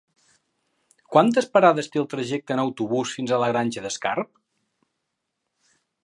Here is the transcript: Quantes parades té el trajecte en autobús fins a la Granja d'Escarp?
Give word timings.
Quantes 1.15 1.47
parades 1.57 1.91
té 1.95 2.01
el 2.03 2.07
trajecte 2.13 2.55
en 2.57 2.61
autobús 2.63 3.11
fins 3.17 3.33
a 3.33 3.39
la 3.43 3.49
Granja 3.53 3.83
d'Escarp? 3.87 4.33